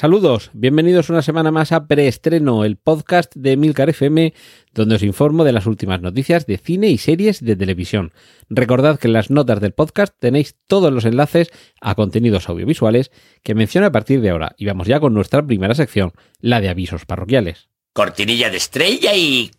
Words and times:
Saludos, 0.00 0.50
bienvenidos 0.54 1.10
una 1.10 1.20
semana 1.20 1.50
más 1.50 1.72
a 1.72 1.86
Preestreno, 1.86 2.64
el 2.64 2.78
podcast 2.78 3.34
de 3.36 3.58
Milcar 3.58 3.90
FM, 3.90 4.32
donde 4.72 4.94
os 4.94 5.02
informo 5.02 5.44
de 5.44 5.52
las 5.52 5.66
últimas 5.66 6.00
noticias 6.00 6.46
de 6.46 6.56
cine 6.56 6.88
y 6.88 6.96
series 6.96 7.44
de 7.44 7.54
televisión. 7.54 8.14
Recordad 8.48 8.98
que 8.98 9.08
en 9.08 9.12
las 9.12 9.28
notas 9.28 9.60
del 9.60 9.74
podcast 9.74 10.14
tenéis 10.18 10.56
todos 10.66 10.90
los 10.90 11.04
enlaces 11.04 11.50
a 11.82 11.96
contenidos 11.96 12.48
audiovisuales 12.48 13.10
que 13.42 13.54
menciono 13.54 13.88
a 13.88 13.92
partir 13.92 14.22
de 14.22 14.30
ahora. 14.30 14.54
Y 14.56 14.64
vamos 14.64 14.86
ya 14.86 15.00
con 15.00 15.12
nuestra 15.12 15.46
primera 15.46 15.74
sección, 15.74 16.12
la 16.38 16.62
de 16.62 16.70
avisos 16.70 17.04
parroquiales. 17.04 17.68
Cortinilla 17.92 18.48
de 18.48 18.56
estrella 18.56 19.14
y... 19.14 19.50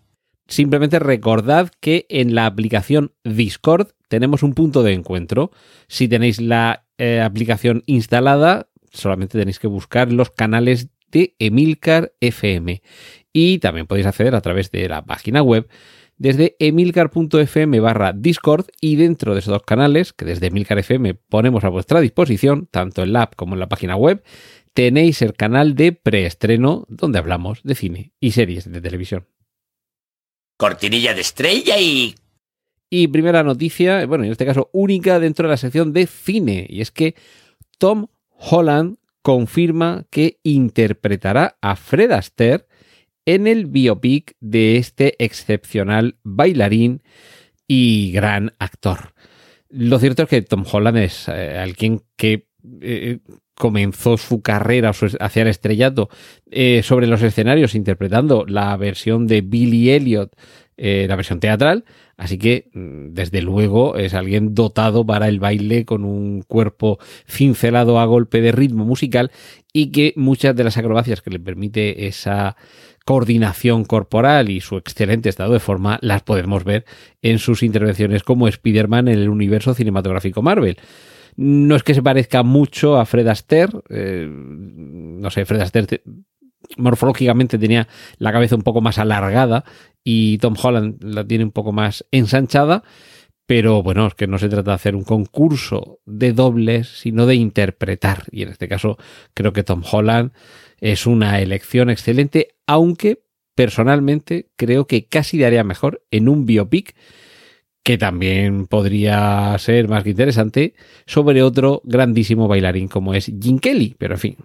Simplemente 0.48 0.98
recordad 0.98 1.72
que 1.80 2.08
en 2.10 2.34
la 2.34 2.48
aplicación 2.48 3.14
Discord 3.24 3.90
tenemos 4.08 4.42
un 4.42 4.56
punto 4.56 4.82
de 4.82 4.94
encuentro. 4.94 5.52
Si 5.88 6.08
tenéis 6.08 6.42
la 6.42 6.88
eh, 6.98 7.22
aplicación 7.22 7.84
instalada, 7.86 8.71
solamente 8.92 9.38
tenéis 9.38 9.60
que 9.60 9.68
buscar 9.68 10.12
los 10.12 10.30
canales 10.30 10.90
de 11.12 11.36
Emilcar 11.40 12.14
FM. 12.20 12.82
Y 13.34 13.60
también 13.60 13.88
podéis 13.88 14.08
acceder 14.08 14.36
a 14.36 14.42
través 14.42 14.72
de 14.72 14.88
la 14.88 15.06
página 15.06 15.42
web 15.42 15.68
desde 16.22 16.56
emilcar.fm 16.60 17.80
barra 17.80 18.14
Discord 18.14 18.68
y 18.80 18.96
dentro 18.96 19.34
de 19.34 19.40
esos 19.40 19.54
dos 19.54 19.64
canales, 19.64 20.14
que 20.14 20.24
desde 20.24 20.48
Emilcar 20.48 20.78
FM 20.78 21.16
ponemos 21.16 21.64
a 21.64 21.70
vuestra 21.70 22.00
disposición, 22.00 22.68
tanto 22.70 23.02
en 23.02 23.12
la 23.12 23.24
app 23.24 23.36
como 23.36 23.56
en 23.56 23.60
la 23.60 23.70
página 23.70 23.96
web, 23.96 24.24
tenéis 24.76 25.24
el 25.24 25.34
canal 25.34 25.74
de 25.74 25.94
preestreno 25.94 26.86
donde 26.90 27.18
hablamos 27.18 27.64
de 27.64 27.74
cine 27.74 28.14
y 28.20 28.34
series 28.34 28.72
de 28.72 28.82
televisión. 28.82 29.28
Cortinilla 30.58 31.16
de 31.16 31.22
estrella 31.22 31.80
y... 31.80 32.14
Y 32.88 33.08
primera 33.08 33.42
noticia, 33.42 34.06
bueno, 34.06 34.24
en 34.26 34.32
este 34.32 34.46
caso 34.46 34.70
única 34.74 35.20
dentro 35.20 35.48
de 35.48 35.54
la 35.54 35.58
sección 35.58 35.92
de 35.92 36.06
cine, 36.06 36.68
y 36.70 36.82
es 36.82 36.92
que 36.92 37.16
Tom 37.80 38.06
Holland 38.42 38.98
confirma 39.22 40.06
que 40.10 40.40
interpretará 40.44 41.58
a 41.62 41.76
Fred 41.76 42.12
Astaire 42.12 42.66
en 43.26 43.46
el 43.48 43.68
biopic 43.68 44.36
de 44.40 44.78
este 44.78 45.16
excepcional 45.24 46.18
bailarín 46.24 47.04
y 47.68 48.12
gran 48.12 48.54
actor. 48.60 49.14
Lo 49.70 50.00
cierto 50.00 50.24
es 50.24 50.30
que 50.30 50.42
Tom 50.42 50.66
Holland 50.70 50.98
es 50.98 51.28
eh, 51.28 51.58
alguien 51.58 52.02
que 52.18 52.48
eh, 52.82 53.20
comenzó 53.54 54.18
su 54.18 54.42
carrera 54.42 54.92
hacia 55.20 55.42
el 55.44 55.48
estrellato 55.48 56.10
eh, 56.50 56.82
sobre 56.84 57.08
los 57.08 57.22
escenarios 57.22 57.76
interpretando 57.76 58.44
la 58.48 58.76
versión 58.76 59.28
de 59.28 59.42
Billy 59.42 59.92
Elliot, 59.92 60.36
la 60.78 61.16
versión 61.16 61.40
teatral, 61.40 61.86
Así 62.22 62.38
que, 62.38 62.70
mm, 62.76 63.16
desde 63.16 63.42
luego, 63.42 63.96
es 63.96 64.14
alguien 64.14 64.54
dotado 64.54 65.04
para 65.04 65.28
el 65.28 65.40
baile 65.40 65.86
con 65.86 66.06
un 66.06 66.44
cuerpo 66.44 67.00
cincelado 67.28 68.00
a 68.00 68.06
golpe 68.06 68.42
de 68.42 68.52
ritmo 68.52 68.86
musical 68.86 69.32
y 69.74 69.88
que 69.88 70.14
muchas 70.16 70.56
de 70.56 70.64
las 70.64 70.78
acrobacias 70.78 71.24
que 71.24 71.32
le 71.32 71.40
permite 71.40 72.06
esa 72.06 72.58
coordinación 73.06 73.86
corporal 73.86 74.52
y 74.52 74.62
su 74.62 74.78
excelente 74.78 75.30
estado 75.30 75.54
de 75.54 75.60
forma 75.60 75.98
las 76.04 76.22
podemos 76.22 76.64
ver 76.64 76.86
en 77.24 77.40
sus 77.40 77.64
intervenciones 77.64 78.22
como 78.22 78.48
Spider-Man 78.48 79.08
en 79.08 79.18
el 79.18 79.30
universo 79.30 79.74
cinematográfico 79.74 80.44
Marvel. 80.44 80.78
No 81.38 81.76
es 81.76 81.82
que 81.82 81.96
se 81.96 82.04
parezca 82.04 82.44
mucho 82.44 83.00
a 83.00 83.08
Fred 83.08 83.28
Astaire, 83.30 83.80
eh, 83.90 84.30
no 84.30 85.32
sé, 85.32 85.46
Fred 85.46 85.62
Astaire 85.62 86.04
morfológicamente 86.78 87.58
tenía 87.58 87.88
la 88.18 88.32
cabeza 88.32 88.56
un 88.56 88.62
poco 88.62 88.82
más 88.82 88.98
alargada 88.98 89.66
y 90.04 90.38
Tom 90.40 90.56
Holland 90.62 91.04
la 91.04 91.26
tiene 91.26 91.44
un 91.44 91.52
poco 91.52 91.72
más 91.72 92.06
ensanchada. 92.12 92.84
Pero 93.46 93.84
bueno, 93.84 94.08
es 94.08 94.14
que 94.14 94.28
no 94.28 94.38
se 94.38 94.48
trata 94.48 94.72
de 94.72 94.76
hacer 94.76 94.96
un 94.96 95.04
concurso 95.04 96.00
de 96.06 96.32
dobles, 96.32 96.88
sino 96.88 97.26
de 97.26 97.36
interpretar. 97.36 98.24
Y 98.32 98.44
en 98.44 98.50
este 98.50 98.70
caso 98.70 98.98
creo 99.34 99.52
que 99.52 99.64
Tom 99.64 99.84
Holland 99.90 100.32
es 100.80 101.06
una 101.06 101.42
elección 101.42 101.90
excelente, 101.90 102.56
aunque 102.66 103.24
personalmente 103.56 104.50
creo 104.56 104.88
que 104.88 105.08
casi 105.08 105.38
daría 105.38 105.64
mejor 105.64 106.06
en 106.12 106.30
un 106.30 106.46
biopic 106.46 106.96
que 107.84 107.98
también 107.98 108.68
podría 108.68 109.56
ser 109.58 109.88
más 109.88 110.04
que 110.04 110.12
interesante 110.12 110.76
sobre 111.06 111.42
otro 111.44 111.82
grandísimo 111.84 112.48
bailarín 112.48 112.88
como 112.88 113.14
es 113.14 113.26
Jim 113.26 113.60
Kelly. 113.60 113.96
Pero 113.98 114.14
en 114.14 114.20
fin, 114.20 114.38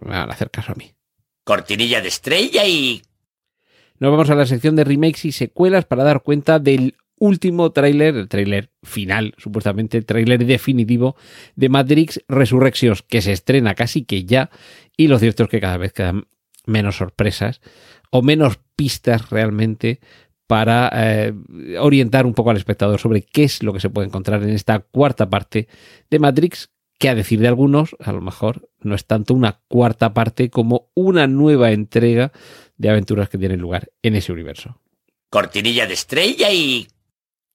van 0.00 0.30
a 0.30 0.32
hacer 0.32 0.50
caso 0.50 0.72
a 0.72 0.74
mí. 0.74 0.92
Cortinilla 1.44 2.00
de 2.00 2.08
estrella 2.08 2.66
y... 2.66 3.02
Nos 4.04 4.10
vamos 4.10 4.28
a 4.28 4.34
la 4.34 4.44
sección 4.44 4.76
de 4.76 4.84
remakes 4.84 5.24
y 5.24 5.32
secuelas 5.32 5.86
para 5.86 6.04
dar 6.04 6.22
cuenta 6.22 6.58
del 6.58 6.94
último 7.16 7.72
tráiler, 7.72 8.14
el 8.16 8.28
tráiler 8.28 8.70
final, 8.82 9.32
supuestamente 9.38 9.96
el 9.96 10.04
tráiler 10.04 10.44
definitivo 10.44 11.16
de 11.56 11.70
Matrix 11.70 12.22
Resurrections, 12.28 13.00
que 13.00 13.22
se 13.22 13.32
estrena 13.32 13.74
casi 13.74 14.04
que 14.04 14.26
ya, 14.26 14.50
y 14.94 15.08
lo 15.08 15.18
cierto 15.18 15.44
es 15.44 15.48
que 15.48 15.58
cada 15.58 15.78
vez 15.78 15.94
quedan 15.94 16.26
menos 16.66 16.98
sorpresas 16.98 17.62
o 18.10 18.20
menos 18.20 18.60
pistas 18.76 19.30
realmente 19.30 20.00
para 20.46 20.90
eh, 20.92 21.32
orientar 21.80 22.26
un 22.26 22.34
poco 22.34 22.50
al 22.50 22.58
espectador 22.58 23.00
sobre 23.00 23.22
qué 23.22 23.44
es 23.44 23.62
lo 23.62 23.72
que 23.72 23.80
se 23.80 23.88
puede 23.88 24.08
encontrar 24.08 24.42
en 24.42 24.50
esta 24.50 24.80
cuarta 24.80 25.30
parte 25.30 25.66
de 26.10 26.18
Matrix, 26.18 26.68
que 26.98 27.08
a 27.08 27.14
decir 27.14 27.40
de 27.40 27.48
algunos, 27.48 27.96
a 28.00 28.12
lo 28.12 28.20
mejor 28.20 28.68
no 28.84 28.94
es 28.94 29.06
tanto 29.06 29.34
una 29.34 29.60
cuarta 29.68 30.14
parte 30.14 30.50
como 30.50 30.90
una 30.94 31.26
nueva 31.26 31.72
entrega 31.72 32.32
de 32.76 32.90
aventuras 32.90 33.28
que 33.28 33.38
tienen 33.38 33.60
lugar 33.60 33.90
en 34.02 34.16
ese 34.16 34.32
universo. 34.32 34.80
Cortinilla 35.30 35.86
de 35.86 35.94
estrella 35.94 36.52
y... 36.52 36.86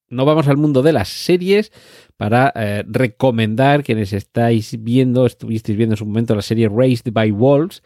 No 0.10 0.26
vamos 0.26 0.48
al 0.48 0.58
mundo 0.58 0.82
de 0.82 0.92
las 0.92 1.10
series 1.10 1.72
para 2.18 2.52
eh, 2.56 2.84
recomendar 2.88 3.84
quienes 3.84 4.12
estáis 4.12 4.84
viendo, 4.84 5.26
estuvisteis 5.26 5.78
viendo 5.78 5.94
en 5.94 5.98
su 5.98 6.06
momento 6.06 6.36
la 6.36 6.42
serie 6.42 6.68
Raised 6.68 7.14
by 7.14 7.30
Wolves, 7.32 7.84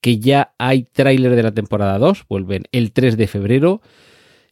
que 0.00 0.18
ya 0.18 0.54
hay 0.58 0.84
tráiler 0.84 1.34
de 1.34 1.42
la 1.42 1.52
temporada 1.52 1.98
2, 1.98 2.26
vuelven 2.28 2.64
el 2.72 2.92
3 2.92 3.16
de 3.16 3.26
febrero. 3.26 3.82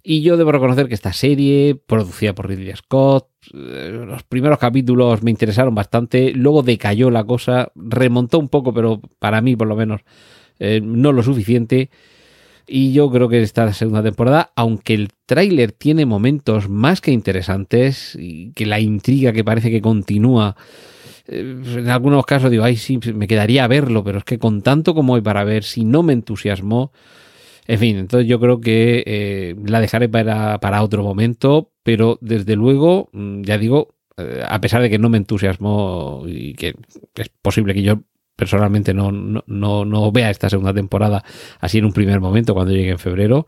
Y 0.05 0.23
yo 0.23 0.37
debo 0.37 0.51
reconocer 0.51 0.89
que 0.89 0.95
esta 0.95 1.13
serie, 1.13 1.77
producida 1.77 2.35
por 2.35 2.49
Ridley 2.49 2.75
Scott, 2.75 3.29
eh, 3.55 4.03
los 4.05 4.25
primeros 4.25 4.59
capítulos 4.59 5.23
me 5.23 5.31
interesaron 5.31 5.75
bastante, 5.75 6.33
luego 6.33 6.63
decayó 6.63 7.11
la 7.11 7.23
cosa, 7.25 7.71
remontó 7.77 8.41
un 8.41 8.49
poco, 8.49 8.75
pero 8.75 9.01
para 9.21 9.41
mí 9.41 9.55
por 9.55 9.69
lo 9.69 9.77
menos 9.77 10.01
eh, 10.59 10.81
no 10.83 11.13
lo 11.13 11.23
suficiente. 11.23 11.91
Y 12.67 12.93
yo 12.93 13.11
creo 13.11 13.29
que 13.29 13.43
esta 13.43 13.73
segunda 13.73 14.03
temporada, 14.03 14.53
aunque 14.57 14.95
el 14.95 15.09
tráiler 15.27 15.73
tiene 15.73 16.07
momentos 16.07 16.69
más 16.69 17.01
que 17.01 17.13
interesantes 17.13 18.17
y 18.19 18.53
que 18.53 18.67
la 18.67 18.81
intriga 18.81 19.33
que 19.33 19.45
parece 19.45 19.71
que 19.71 19.83
continúa, 19.83 20.57
eh, 21.27 21.61
en 21.77 21.89
algunos 21.91 22.25
casos 22.27 22.51
digo, 22.51 22.65
ay, 22.65 22.77
sí, 22.77 22.99
me 23.15 23.29
quedaría 23.29 23.65
a 23.65 23.69
verlo, 23.69 24.03
pero 24.03 24.19
es 24.19 24.25
que 24.25 24.39
con 24.39 24.63
tanto 24.63 24.95
como 24.95 25.15
hay 25.15 25.23
para 25.23 25.45
ver, 25.45 25.65
si 25.65 25.85
no 25.85 26.03
me 26.03 26.13
entusiasmó, 26.13 26.93
en 27.67 27.79
fin, 27.79 27.97
entonces 27.97 28.29
yo 28.29 28.41
creo 28.41 28.61
que 28.61 29.05
eh, 29.07 29.55
la 29.65 29.81
dejaré 29.81 30.09
para, 30.09 30.59
para, 30.59 30.83
otro 30.83 31.03
momento, 31.05 31.73
pero 31.83 32.19
desde 32.21 32.57
luego, 32.57 33.09
mm, 33.13 33.43
ya 33.43 33.57
digo, 33.59 33.95
eh, 34.17 34.43
a 34.47 34.61
pesar 34.61 34.83
de 34.83 34.91
que 34.91 34.99
no 34.99 35.09
me 35.09 35.19
entusiasmó 35.19 36.25
y 36.27 36.55
que 36.55 36.75
es 37.15 37.29
posible 37.41 37.75
que 37.75 37.83
yo 37.83 38.03
personalmente 38.35 38.95
no, 38.95 39.13
no, 39.13 39.85
no, 39.85 40.13
vea 40.13 40.31
esta 40.31 40.51
segunda 40.51 40.75
temporada 40.75 41.23
así 41.61 41.79
en 41.79 41.85
un 41.85 41.93
primer 41.93 42.21
momento 42.21 42.55
cuando 42.55 42.73
llegue 42.73 42.91
en 42.91 42.99
febrero. 42.99 43.47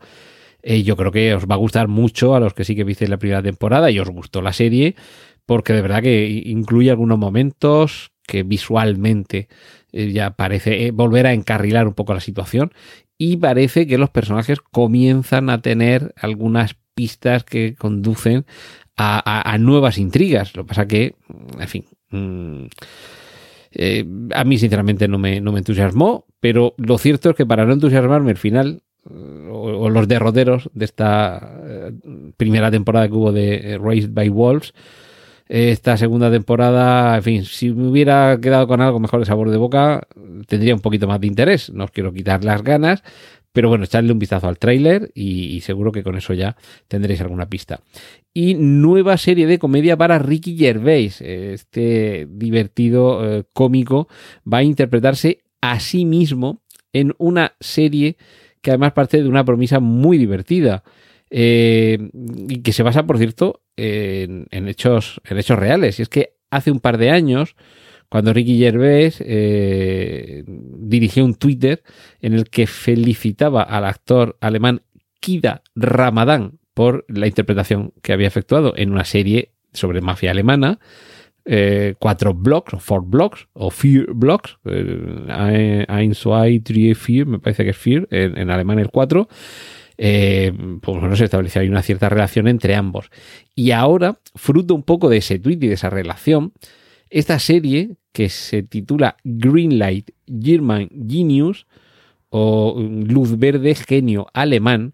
Eh, 0.63 0.83
yo 0.83 0.95
creo 0.95 1.11
que 1.11 1.35
os 1.35 1.45
va 1.45 1.55
a 1.55 1.59
gustar 1.59 1.87
mucho 1.87 2.35
a 2.35 2.39
los 2.39 2.53
que 2.53 2.63
sí 2.63 2.75
que 2.75 2.83
visteis 2.83 3.09
la 3.09 3.17
primera 3.17 3.43
temporada 3.43 3.91
y 3.91 3.99
os 3.99 4.09
gustó 4.09 4.41
la 4.41 4.53
serie, 4.53 4.95
porque 5.45 5.73
de 5.73 5.81
verdad 5.81 6.01
que 6.01 6.25
incluye 6.45 6.89
algunos 6.89 7.19
momentos 7.19 8.11
que 8.25 8.43
visualmente 8.43 9.49
ya 9.91 10.31
parece 10.31 10.91
volver 10.91 11.27
a 11.27 11.33
encarrilar 11.33 11.87
un 11.87 11.93
poco 11.93 12.13
la 12.13 12.19
situación 12.19 12.73
y 13.17 13.37
parece 13.37 13.87
que 13.87 13.97
los 13.97 14.09
personajes 14.09 14.59
comienzan 14.59 15.49
a 15.49 15.61
tener 15.61 16.13
algunas 16.17 16.75
pistas 16.93 17.43
que 17.43 17.75
conducen 17.75 18.45
a, 18.97 19.57
nuevas 19.59 19.97
intrigas. 19.97 20.55
Lo 20.55 20.63
que 20.63 20.67
pasa 20.69 20.87
que, 20.87 21.15
en 21.59 21.67
fin, 21.67 21.85
mm, 22.11 22.65
eh, 23.71 24.05
a 24.33 24.43
mí, 24.43 24.57
sinceramente, 24.57 25.07
no 25.07 25.17
me, 25.17 25.41
no 25.41 25.51
me 25.51 25.59
entusiasmó, 25.59 26.25
pero 26.39 26.73
lo 26.77 26.97
cierto 26.97 27.29
es 27.29 27.35
que 27.35 27.45
para 27.45 27.65
no 27.65 27.73
entusiasmarme 27.73 28.31
al 28.31 28.37
final, 28.37 28.83
eh, 29.09 29.49
o, 29.51 29.89
los 29.89 30.07
derroteros 30.07 30.69
de 30.73 30.85
esta 30.85 31.61
eh, 31.65 31.91
primera 32.37 32.71
temporada 32.71 33.07
que 33.07 33.13
hubo 33.13 33.31
de 33.31 33.77
Raised 33.81 34.13
by 34.13 34.29
Wolves, 34.29 34.73
esta 35.47 35.95
segunda 35.97 36.31
temporada, 36.31 37.15
en 37.17 37.23
fin, 37.23 37.45
si 37.45 37.71
me 37.71 37.87
hubiera 37.87 38.39
quedado 38.41 38.67
con 38.67 38.81
algo 38.81 38.99
mejor 38.99 39.19
de 39.19 39.27
sabor 39.27 39.51
de 39.51 39.57
boca, 39.57 40.07
tendría 40.47 40.73
un 40.73 40.81
poquito 40.81 41.07
más 41.07 41.21
de 41.21 41.27
interés. 41.27 41.71
No 41.71 41.83
os 41.83 41.91
quiero 41.91 42.11
quitar 42.13 42.43
las 42.43 42.63
ganas, 42.63 43.03
Pero 43.53 43.69
bueno, 43.69 43.85
echadle 43.85 44.11
un 44.11 44.19
vistazo 44.19 44.49
al 44.49 44.57
tráiler 44.59 45.11
y, 45.15 45.61
seguro 45.61 45.93
que 45.93 46.03
con 46.03 46.17
eso 46.17 46.33
ya 46.33 46.57
tendréis 46.89 47.21
alguna 47.21 47.47
pista. 47.47 47.79
Y 48.33 48.55
nueva 48.55 49.15
serie 49.15 49.47
de 49.47 49.59
comedia 49.59 49.95
para 49.95 50.19
Ricky 50.19 50.57
Gervais. 50.57 51.21
Este 51.21 52.27
divertido 52.29 53.23
eh, 53.23 53.43
cómico 53.53 54.09
va 54.51 54.57
a 54.57 54.63
interpretarse 54.63 55.39
a 55.61 55.79
sí 55.79 56.03
mismo 56.03 56.63
en 56.91 57.13
una 57.17 57.55
serie 57.61 58.17
que 58.61 58.71
además 58.71 58.91
parte 58.91 59.23
de 59.23 59.29
una 59.29 59.45
promesa 59.45 59.79
muy 59.79 60.17
divertida. 60.17 60.83
Eh, 61.37 61.97
y 62.47 62.61
que 62.61 62.71
se 62.71 62.81
basa, 62.81 63.05
por 63.05 63.17
cierto, 63.17 63.61
en, 63.75 64.47
hechos, 64.69 65.19
en 65.25 65.37
hechos 65.37 65.59
reales. 65.59 65.99
Y 65.99 66.03
es 66.03 66.07
que 66.07 66.37
hace 66.49 66.71
un 66.71 66.79
par 66.79 66.97
de 66.97 67.09
años, 67.09 67.57
cuando 68.07 68.31
Ricky 68.31 68.57
Gervais 68.57 69.17
eh, 69.19 70.45
dirigió 70.47 71.25
un 71.25 71.35
Twitter 71.35 71.83
en 72.21 72.35
el 72.35 72.49
que 72.49 72.67
felicitaba 72.67 73.63
al 73.63 73.83
actor 73.83 74.37
alemán 74.39 74.83
Kida 75.19 75.61
Ramadán 75.75 76.59
por 76.73 77.03
la 77.09 77.27
interpretación 77.27 77.91
que 78.01 78.13
había 78.13 78.29
efectuado 78.29 78.73
en 78.77 78.93
una 78.93 79.03
serie 79.03 79.51
sobre 79.73 79.99
mafia 79.99 80.31
alemana. 80.31 80.79
eh, 81.47 81.95
cuatro 81.99 82.33
blocks, 82.33 82.73
o 82.73 82.79
four 82.79 83.03
blocks, 83.05 83.45
o 83.53 83.69
vier 83.69 84.07
blocks, 84.13 84.57
eins, 84.65 86.17
zwei, 86.17 86.59
drei, 86.59 86.93
vier, 86.93 87.27
me 87.27 87.39
parece 87.39 87.65
que 87.65 87.71
es 87.71 87.83
vier, 87.83 88.07
en, 88.09 88.49
alemán 88.49 88.79
el 88.79 88.89
4, 88.89 89.27
eh, 89.97 90.51
pues 90.81 90.99
bueno, 90.99 91.15
se 91.15 91.25
estableció 91.25 91.61
ahí 91.61 91.69
una 91.69 91.81
cierta 91.81 92.09
relación 92.09 92.47
entre 92.47 92.75
ambos. 92.75 93.09
Y 93.55 93.71
ahora, 93.71 94.19
fruto 94.35 94.75
un 94.75 94.83
poco 94.83 95.09
de 95.09 95.17
ese 95.17 95.39
tweet 95.39 95.59
y 95.61 95.67
de 95.67 95.73
esa 95.73 95.89
relación, 95.89 96.53
esta 97.09 97.39
serie 97.39 97.95
que 98.11 98.29
se 98.29 98.63
titula 98.63 99.17
Greenlight 99.23 100.11
German 100.27 100.89
Genius 101.07 101.67
o 102.29 102.75
Luz 102.79 103.37
Verde 103.37 103.75
Genio 103.75 104.27
Alemán, 104.33 104.93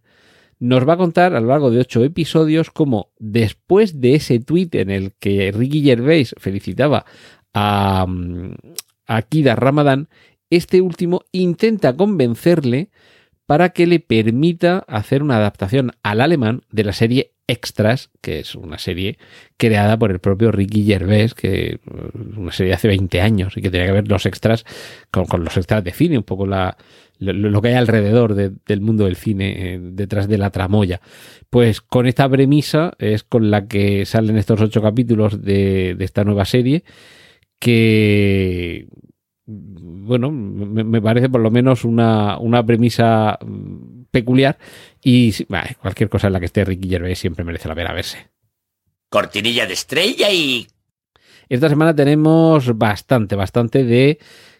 nos 0.59 0.87
va 0.87 0.93
a 0.93 0.97
contar 0.97 1.33
a 1.33 1.41
lo 1.41 1.47
largo 1.47 1.71
de 1.71 1.79
ocho 1.79 2.03
episodios 2.03 2.69
cómo 2.69 3.09
después 3.17 3.99
de 3.99 4.13
ese 4.15 4.39
tweet 4.39 4.69
en 4.73 4.91
el 4.91 5.13
que 5.19 5.51
Ricky 5.51 5.81
Gervais 5.81 6.35
felicitaba 6.37 7.05
a, 7.53 8.05
mm, 8.07 8.53
a 9.07 9.21
Kida 9.23 9.55
Ramadan, 9.55 10.07
este 10.51 10.81
último 10.81 11.21
intenta 11.31 11.95
convencerle 11.95 12.91
para 13.51 13.71
que 13.71 13.85
le 13.85 13.99
permita 13.99 14.85
hacer 14.87 15.21
una 15.21 15.35
adaptación 15.35 15.91
al 16.03 16.21
alemán 16.21 16.61
de 16.71 16.85
la 16.85 16.93
serie 16.93 17.33
Extras, 17.47 18.09
que 18.21 18.39
es 18.39 18.55
una 18.55 18.77
serie 18.77 19.17
creada 19.57 19.99
por 19.99 20.09
el 20.09 20.19
propio 20.19 20.53
Ricky 20.53 20.85
Gervais, 20.85 21.33
que 21.33 21.71
es 21.83 22.37
una 22.37 22.53
serie 22.53 22.69
de 22.69 22.75
hace 22.75 22.87
20 22.87 23.19
años 23.19 23.57
y 23.57 23.61
que 23.61 23.69
tenía 23.69 23.87
que 23.87 23.91
ver 23.91 24.07
los 24.07 24.25
extras 24.25 24.63
con, 25.11 25.43
los 25.43 25.57
extras 25.57 25.83
de 25.83 25.91
cine, 25.91 26.17
un 26.17 26.23
poco 26.23 26.47
la, 26.47 26.77
lo, 27.19 27.61
que 27.61 27.67
hay 27.67 27.73
alrededor 27.73 28.35
de- 28.35 28.53
del 28.65 28.79
mundo 28.79 29.03
del 29.03 29.17
cine, 29.17 29.73
eh, 29.73 29.79
detrás 29.81 30.29
de 30.29 30.37
la 30.37 30.51
tramoya. 30.51 31.01
Pues 31.49 31.81
con 31.81 32.07
esta 32.07 32.29
premisa 32.29 32.93
es 32.99 33.23
con 33.25 33.51
la 33.51 33.67
que 33.67 34.05
salen 34.05 34.37
estos 34.37 34.61
ocho 34.61 34.81
capítulos 34.81 35.41
de, 35.43 35.95
de 35.97 36.05
esta 36.05 36.23
nueva 36.23 36.45
serie, 36.45 36.85
que 37.59 38.87
bueno, 39.51 40.31
me, 40.31 40.83
me 40.83 41.01
parece 41.01 41.29
por 41.29 41.41
lo 41.41 41.51
menos 41.51 41.83
una, 41.83 42.37
una 42.37 42.65
premisa 42.65 43.37
mm, 43.41 44.03
peculiar 44.11 44.57
y 45.03 45.33
bah, 45.47 45.65
cualquier 45.81 46.09
cosa 46.09 46.27
en 46.27 46.33
la 46.33 46.39
que 46.39 46.45
esté 46.45 46.63
Ricky 46.63 46.89
Gervais 46.89 47.19
siempre 47.19 47.43
merece 47.43 47.67
la 47.67 47.75
pena 47.75 47.93
verse. 47.93 48.29
Cortinilla 49.09 49.65
de 49.65 49.73
estrella 49.73 50.31
y... 50.31 50.67
Esta 51.49 51.67
semana 51.67 51.93
tenemos 51.95 52.77
bastante, 52.77 53.35
bastante 53.35 53.83
de 53.83 54.19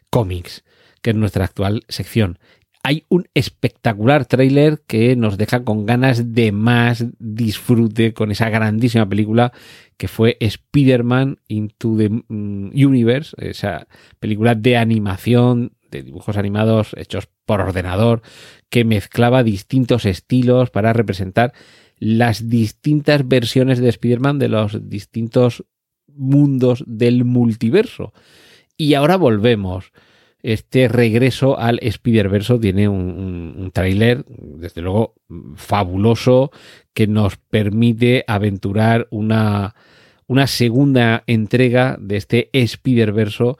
cómics, 0.09 0.63
que 1.01 1.11
es 1.11 1.15
nuestra 1.15 1.45
actual 1.45 1.85
sección. 1.87 2.37
Hay 2.83 3.05
un 3.09 3.27
espectacular 3.35 4.25
tráiler 4.25 4.81
que 4.87 5.15
nos 5.15 5.37
deja 5.37 5.63
con 5.63 5.85
ganas 5.85 6.33
de 6.33 6.51
más 6.51 7.05
disfrute 7.19 8.13
con 8.13 8.31
esa 8.31 8.49
grandísima 8.49 9.07
película 9.07 9.53
que 9.97 10.07
fue 10.07 10.37
Spider-Man 10.39 11.37
Into 11.47 11.95
the 11.95 12.09
mm, 12.09 12.71
Universe, 12.73 13.35
esa 13.37 13.87
película 14.19 14.55
de 14.55 14.77
animación, 14.77 15.73
de 15.91 16.01
dibujos 16.01 16.37
animados 16.37 16.95
hechos 16.97 17.29
por 17.45 17.61
ordenador, 17.61 18.23
que 18.69 18.83
mezclaba 18.83 19.43
distintos 19.43 20.05
estilos 20.05 20.71
para 20.71 20.93
representar 20.93 21.53
las 21.99 22.49
distintas 22.49 23.27
versiones 23.27 23.77
de 23.77 23.89
Spider-Man 23.89 24.39
de 24.39 24.47
los 24.47 24.89
distintos 24.89 25.65
mundos 26.07 26.83
del 26.87 27.25
multiverso. 27.25 28.11
Y 28.75 28.95
ahora 28.95 29.17
volvemos. 29.17 29.91
Este 30.43 30.87
regreso 30.87 31.59
al 31.59 31.79
Spider-Verso 31.81 32.59
tiene 32.59 32.87
un, 32.87 33.01
un, 33.01 33.55
un 33.57 33.71
tráiler, 33.71 34.25
desde 34.27 34.81
luego, 34.81 35.13
fabuloso, 35.55 36.51
que 36.93 37.07
nos 37.07 37.37
permite 37.37 38.23
aventurar 38.27 39.07
una, 39.11 39.75
una 40.27 40.47
segunda 40.47 41.23
entrega 41.27 41.97
de 41.99 42.17
este 42.17 42.49
Spider-Verso. 42.53 43.57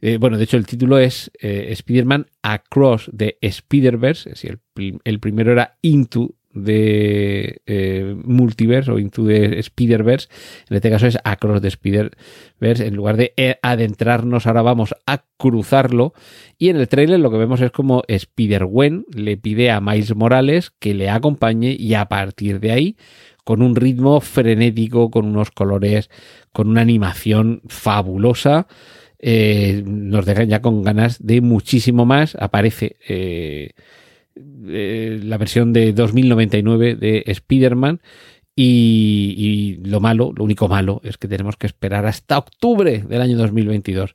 Eh, 0.00 0.18
bueno, 0.18 0.36
de 0.38 0.44
hecho, 0.44 0.56
el 0.56 0.66
título 0.66 0.98
es 0.98 1.30
eh, 1.40 1.66
Spider-Man 1.70 2.26
Across 2.42 3.10
the 3.16 3.38
Spider-Verse. 3.40 4.32
El, 4.42 4.60
el 5.04 5.20
primero 5.20 5.52
era 5.52 5.76
Into 5.82 6.34
de 6.54 7.60
eh, 7.66 8.16
Multiverse 8.24 8.90
o 8.90 8.98
Into 8.98 9.26
the 9.26 9.58
Spider-Verse. 9.58 10.28
En 10.70 10.76
este 10.76 10.90
caso 10.90 11.06
es 11.06 11.18
Across 11.24 11.60
the 11.60 11.68
Spider-Verse. 11.68 12.86
En 12.86 12.94
lugar 12.94 13.16
de 13.16 13.34
eh, 13.36 13.56
adentrarnos, 13.62 14.46
ahora 14.46 14.62
vamos 14.62 14.94
a 15.06 15.24
cruzarlo. 15.36 16.14
Y 16.56 16.68
en 16.68 16.76
el 16.76 16.88
trailer 16.88 17.20
lo 17.20 17.30
que 17.30 17.38
vemos 17.38 17.60
es 17.60 17.72
como 17.72 18.04
Spider-Gwen 18.06 19.06
le 19.14 19.36
pide 19.36 19.70
a 19.70 19.80
Miles 19.80 20.14
Morales 20.14 20.70
que 20.78 20.94
le 20.94 21.10
acompañe 21.10 21.76
y 21.78 21.94
a 21.94 22.06
partir 22.06 22.60
de 22.60 22.72
ahí 22.72 22.96
con 23.44 23.60
un 23.60 23.76
ritmo 23.76 24.20
frenético, 24.20 25.10
con 25.10 25.26
unos 25.26 25.50
colores, 25.50 26.08
con 26.52 26.68
una 26.68 26.80
animación 26.80 27.60
fabulosa. 27.68 28.66
eh, 29.18 29.82
nos 29.86 30.26
dejan 30.26 30.48
ya 30.48 30.60
con 30.60 30.82
ganas 30.82 31.24
de 31.24 31.40
muchísimo 31.40 32.04
más. 32.06 32.36
Aparece 32.38 32.96
eh, 34.36 35.20
la 35.22 35.38
versión 35.38 35.72
de 35.72 35.92
2099 35.92 36.96
de 36.96 37.24
Spider-Man. 37.26 38.00
Y, 38.56 39.34
y 39.36 39.88
lo 39.88 39.98
malo, 40.00 40.32
lo 40.36 40.44
único 40.44 40.68
malo, 40.68 41.00
es 41.02 41.18
que 41.18 41.26
tenemos 41.26 41.56
que 41.56 41.66
esperar 41.66 42.06
hasta 42.06 42.38
octubre 42.38 42.98
del 43.08 43.20
año 43.20 43.36
2022 43.36 44.14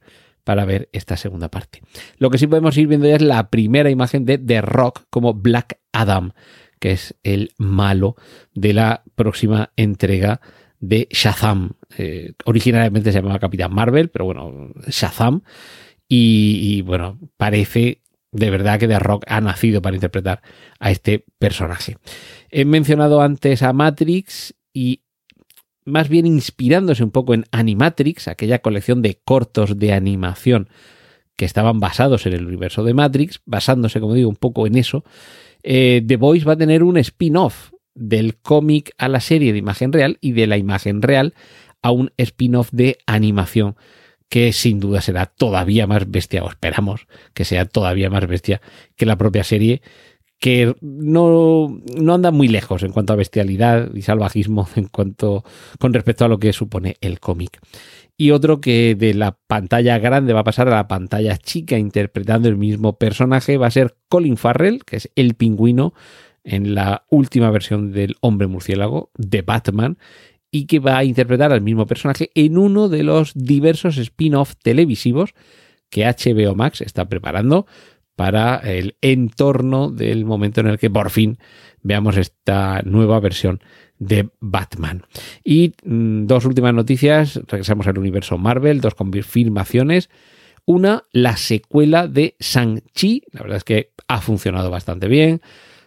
para 0.50 0.66
ver 0.66 0.90
esta 0.94 1.18
segunda 1.18 1.50
parte. 1.50 1.82
Lo 2.18 2.30
que 2.30 2.38
sí 2.38 2.48
podemos 2.48 2.78
ir 2.78 2.88
viendo 2.88 3.08
ya 3.08 3.18
es 3.18 3.22
la 3.22 3.50
primera 3.50 3.90
imagen 3.90 4.26
de 4.26 4.38
The 4.38 4.62
Rock 4.62 5.04
como 5.10 5.34
Black 5.34 5.78
Adam, 5.92 6.32
que 6.80 6.92
es 6.92 7.16
el 7.24 7.52
malo 7.58 8.16
de 8.56 8.74
la 8.74 9.04
próxima 9.16 9.72
entrega 9.76 10.42
de 10.80 11.08
Shazam. 11.12 11.74
Eh, 11.98 12.34
originalmente 12.46 13.12
se 13.12 13.20
llamaba 13.20 13.40
Capitán 13.40 13.74
Marvel, 13.74 14.10
pero 14.10 14.26
bueno, 14.26 14.74
Shazam. 14.88 15.42
Y, 16.08 16.60
y, 16.64 16.82
bueno, 16.82 17.20
parece 17.38 18.02
de 18.32 18.50
verdad 18.50 18.80
que 18.80 18.88
The 18.88 19.00
Rock 19.00 19.26
ha 19.28 19.42
nacido 19.42 19.82
para 19.82 19.96
interpretar 19.96 20.42
a 20.80 20.92
este 20.92 21.26
personaje. 21.40 21.98
He 22.52 22.66
mencionado 22.66 23.22
antes 23.22 23.64
a 23.64 23.74
Matrix 23.74 24.56
y 24.74 25.02
más 25.86 26.10
bien 26.10 26.26
inspirándose 26.26 27.04
un 27.04 27.12
poco 27.12 27.34
en 27.34 27.46
Animatrix, 27.52 28.28
aquella 28.28 28.60
colección 28.60 29.02
de 29.02 29.20
cortos 29.24 29.78
de 29.80 29.94
animación 29.94 30.70
que 31.36 31.46
estaban 31.46 31.80
basados 31.80 32.26
en 32.26 32.34
el 32.34 32.46
universo 32.46 32.84
de 32.84 32.94
Matrix, 32.94 33.42
basándose, 33.46 34.00
como 34.00 34.14
digo, 34.14 34.30
un 34.30 34.36
poco 34.36 34.68
en 34.68 34.78
eso, 34.78 35.04
eh, 35.64 36.04
The 36.06 36.18
Voice 36.18 36.46
va 36.46 36.54
a 36.54 36.58
tener 36.58 36.84
un 36.84 36.98
spin-off 36.98 37.72
del 37.96 38.38
cómic 38.38 38.92
a 38.98 39.08
la 39.08 39.20
serie 39.20 39.52
de 39.52 39.60
imagen 39.60 39.92
real 39.92 40.18
y 40.22 40.34
de 40.34 40.48
la 40.48 40.58
imagen 40.58 41.02
real 41.02 41.34
a 41.82 41.92
un 41.92 42.12
spin-off 42.18 42.70
de 42.72 42.98
animación 43.06 43.76
que 44.30 44.54
sin 44.54 44.80
duda 44.80 45.02
será 45.02 45.26
todavía 45.26 45.88
más 45.88 46.10
bestia, 46.10 46.44
o 46.44 46.50
esperamos 46.50 47.08
que 47.34 47.46
sea 47.46 47.66
todavía 47.66 48.10
más 48.10 48.28
bestia 48.28 48.62
que 48.96 49.06
la 49.06 49.18
propia 49.18 49.44
serie, 49.44 49.82
que 50.40 50.74
no, 50.80 51.82
no 51.98 52.14
anda 52.14 52.32
muy 52.32 52.48
lejos 52.48 52.84
en 52.84 52.92
cuanto 52.92 53.12
a 53.12 53.18
bestialidad 53.18 53.94
y 53.94 54.04
salvajismo 54.04 54.70
en 54.76 54.86
cuanto 54.86 55.44
con 55.80 55.94
respecto 55.94 56.26
a 56.26 56.30
lo 56.30 56.40
que 56.40 56.54
supone 56.54 56.96
el 57.02 57.20
cómic. 57.20 57.60
Y 58.16 58.32
otro 58.32 58.60
que 58.60 58.96
de 58.96 59.14
la 59.14 59.38
pantalla 59.48 59.98
grande 59.98 60.34
va 60.34 60.42
a 60.42 60.46
pasar 60.46 60.68
a 60.68 60.76
la 60.76 60.88
pantalla 60.90 61.38
chica 61.38 61.78
interpretando 61.78 62.50
el 62.50 62.58
mismo 62.58 62.98
personaje 62.98 63.58
va 63.58 63.68
a 63.68 63.72
ser 63.72 63.96
Colin 64.10 64.36
Farrell, 64.36 64.84
que 64.84 64.98
es 64.98 65.10
el 65.16 65.36
pingüino 65.36 65.94
en 66.44 66.76
la 66.76 67.06
última 67.10 67.50
versión 67.50 67.92
del 67.94 68.18
hombre 68.20 68.48
murciélago 68.48 69.10
de 69.16 69.42
Batman 69.42 69.98
y 70.52 70.66
que 70.66 70.80
va 70.80 70.98
a 70.98 71.04
interpretar 71.04 71.52
al 71.52 71.62
mismo 71.62 71.86
personaje 71.86 72.32
en 72.36 72.58
uno 72.58 72.90
de 72.90 73.04
los 73.04 73.34
diversos 73.36 73.98
spin-off 73.98 74.56
televisivos 74.62 75.34
que 75.90 76.06
HBO 76.06 76.56
Max 76.56 76.82
está 76.82 77.08
preparando 77.08 77.66
para 78.16 78.58
el 78.58 78.98
entorno 79.02 79.90
del 79.90 80.26
momento 80.26 80.62
en 80.62 80.68
el 80.68 80.78
que 80.78 80.90
por 80.90 81.10
fin 81.10 81.38
veamos 81.82 82.18
esta 82.18 82.82
nueva 82.84 83.20
versión 83.20 83.62
de 83.98 84.30
Batman. 84.40 85.04
Y 85.44 85.74
mmm, 85.84 86.26
dos 86.26 86.46
últimas 86.46 86.74
noticias, 86.74 87.40
regresamos 87.48 87.88
al 87.88 87.98
universo 87.98 88.38
Marvel, 88.38 88.82
dos 88.82 88.96
confirmaciones. 88.96 90.10
Una, 90.66 91.04
la 91.12 91.38
secuela 91.38 92.08
de 92.08 92.36
Shang-Chi. 92.40 93.24
La 93.32 93.42
verdad 93.42 93.58
es 93.58 93.64
que 93.64 93.92
ha 94.08 94.22
funcionado 94.22 94.70
bastante 94.70 95.08
bien. 95.08 95.42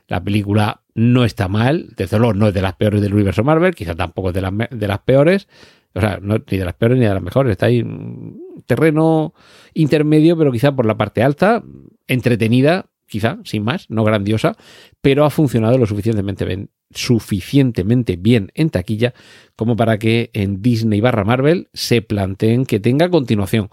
La 0.09 0.23
película 0.23 0.82
no 0.95 1.25
está 1.25 1.49
mal. 1.49 1.89
Desde 1.97 2.19
luego 2.19 2.35
no 2.35 2.49
es 2.49 2.55
de 2.55 2.63
las 2.63 2.75
peores 2.75 3.01
del 3.01 3.15
universo 3.15 3.45
Marvel. 3.45 3.75
Quizá 3.75 3.95
tampoco 3.95 4.29
es 4.29 4.35
de 4.35 4.43
las, 4.43 4.53
de 4.71 4.89
las 4.89 4.99
peores. 5.01 5.49
O 5.95 6.01
sea, 6.01 6.19
no, 6.23 6.37
ni 6.51 6.59
de 6.59 6.65
las 6.65 6.75
peores 6.75 6.99
ni 6.99 7.05
de 7.05 7.15
las 7.15 7.23
mejores. 7.23 7.53
Está 7.53 7.67
ahí 7.67 7.79
en 7.79 8.65
terreno 8.67 9.35
intermedio, 9.75 10.37
pero 10.37 10.53
quizá 10.53 10.75
por 10.75 10.87
la 10.87 10.97
parte 10.97 11.23
alta, 11.23 11.63
entretenida, 12.07 12.87
quizá, 13.07 13.39
sin 13.45 13.63
más, 13.63 13.91
no 13.91 14.05
grandiosa, 14.05 14.57
pero 15.03 15.25
ha 15.25 15.31
funcionado 15.31 15.77
lo 15.77 15.87
suficientemente 15.87 16.45
bien, 16.47 16.71
suficientemente 16.91 18.17
bien 18.17 18.51
en 18.55 18.71
taquilla 18.71 19.13
como 19.55 19.77
para 19.77 19.99
que 19.99 20.31
en 20.33 20.63
Disney 20.63 21.01
barra 21.01 21.25
Marvel 21.25 21.69
se 21.75 22.01
planteen 22.01 22.65
que 22.65 22.81
tenga 22.81 23.11
continuación. 23.11 23.69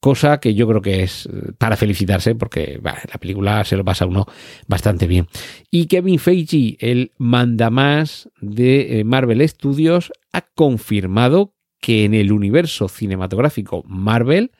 Cosa 0.00 0.40
que 0.40 0.54
yo 0.54 0.66
creo 0.66 0.80
que 0.80 1.02
es 1.02 1.26
eh, 1.26 1.52
para 1.58 1.76
felicitarse 1.76 2.34
porque 2.34 2.80
la 2.82 3.18
película 3.18 3.64
se 3.64 3.76
lo 3.76 3.84
pasa 3.84 4.04
a 4.04 4.08
uno 4.08 4.26
bastante 4.66 5.06
bien. 5.06 5.28
Y 5.70 5.86
Kevin 5.86 6.18
Feige, 6.18 6.76
el 6.80 7.12
mandamás 7.18 8.30
de 8.40 9.00
eh, 9.00 9.04
Marvel 9.04 9.46
Studios, 9.46 10.10
ha 10.32 10.42
confirmado 10.54 11.54
que 11.80 12.04
en 12.04 12.14
el 12.14 12.32
universo 12.32 12.88
cinematográfico 12.88 13.82
Marvel, 13.86 14.52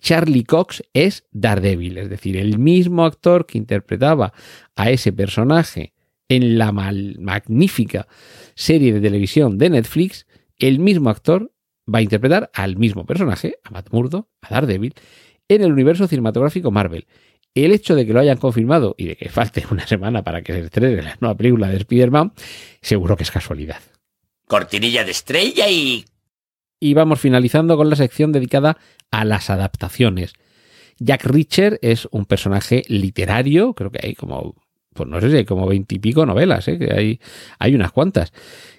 Charlie 0.00 0.44
Cox 0.44 0.82
es 0.92 1.24
Daredevil, 1.32 1.98
es 1.98 2.10
decir, 2.10 2.36
el 2.36 2.58
mismo 2.58 3.04
actor 3.04 3.46
que 3.46 3.58
interpretaba 3.58 4.32
a 4.74 4.90
ese 4.90 5.12
personaje 5.12 5.94
en 6.28 6.58
la 6.58 6.72
magnífica 6.72 8.06
serie 8.54 8.92
de 8.92 9.00
televisión 9.00 9.58
de 9.58 9.70
Netflix, 9.70 10.26
el 10.58 10.80
mismo 10.80 11.10
actor 11.10 11.52
va 11.92 12.00
a 12.00 12.02
interpretar 12.02 12.50
al 12.52 12.76
mismo 12.76 13.06
personaje, 13.06 13.58
a 13.64 13.70
Matt 13.70 13.90
Murdo, 13.92 14.28
a 14.40 14.48
Daredevil, 14.48 14.94
en 15.48 15.62
el 15.62 15.72
universo 15.72 16.06
cinematográfico 16.08 16.70
Marvel. 16.70 17.06
El 17.54 17.72
hecho 17.72 17.94
de 17.94 18.06
que 18.06 18.12
lo 18.12 18.20
hayan 18.20 18.36
confirmado 18.36 18.94
y 18.98 19.06
de 19.06 19.16
que 19.16 19.28
falte 19.28 19.64
una 19.70 19.86
semana 19.86 20.22
para 20.22 20.42
que 20.42 20.52
se 20.52 20.60
estrene 20.60 21.02
la 21.02 21.16
nueva 21.20 21.36
película 21.36 21.68
de 21.68 21.76
Spider-Man, 21.78 22.32
seguro 22.82 23.16
que 23.16 23.22
es 23.22 23.30
casualidad. 23.30 23.80
Cortinilla 24.46 25.04
de 25.04 25.10
estrella 25.10 25.68
y... 25.70 26.04
Y 26.78 26.92
vamos 26.92 27.20
finalizando 27.20 27.76
con 27.76 27.88
la 27.88 27.96
sección 27.96 28.32
dedicada 28.32 28.76
a 29.10 29.24
las 29.24 29.48
adaptaciones. 29.48 30.34
Jack 30.98 31.24
Reacher 31.24 31.78
es 31.80 32.06
un 32.10 32.26
personaje 32.26 32.82
literario, 32.88 33.74
creo 33.74 33.90
que 33.90 34.06
hay 34.06 34.14
como, 34.14 34.54
pues 34.92 35.08
no 35.08 35.20
sé 35.20 35.30
si 35.30 35.36
hay 35.38 35.44
como 35.44 35.66
veintipico 35.66 36.26
novelas, 36.26 36.68
¿eh? 36.68 36.78
que 36.78 36.92
hay, 36.92 37.20
hay 37.58 37.74
unas 37.74 37.92
cuantas, 37.92 38.32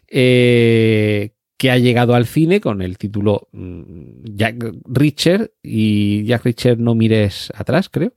eh, 0.08 1.32
que 1.58 1.72
ha 1.72 1.78
llegado 1.78 2.14
al 2.14 2.26
cine 2.26 2.62
con 2.62 2.82
el 2.82 2.98
título 2.98 3.50
mm, 3.52 4.36
Jack 4.36 4.74
Reacher 4.86 5.54
y 5.64 6.24
Jack 6.26 6.44
Reacher 6.46 6.80
no 6.80 6.96
mires 6.96 7.52
atrás, 7.56 7.90
creo. 7.90 8.14